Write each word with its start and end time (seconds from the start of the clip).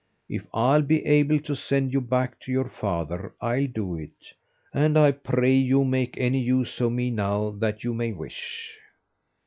If 0.27 0.47
I'll 0.51 0.81
be 0.81 1.05
able 1.05 1.39
to 1.41 1.53
send 1.55 1.93
you 1.93 2.01
back 2.01 2.39
to 2.39 2.51
your 2.51 2.67
father 2.69 3.35
I'll 3.39 3.67
do 3.67 3.93
it, 3.95 4.33
and 4.73 4.97
I 4.97 5.11
pray 5.11 5.55
you 5.55 5.85
make 5.85 6.17
any 6.17 6.41
use 6.41 6.81
of 6.81 6.91
me 6.91 7.11
now 7.11 7.51
that 7.51 7.83
you 7.83 7.93
may 7.93 8.11
wish." 8.11 8.79